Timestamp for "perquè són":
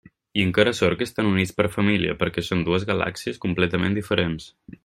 2.23-2.67